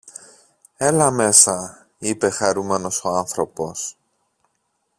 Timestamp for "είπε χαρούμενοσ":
1.97-3.03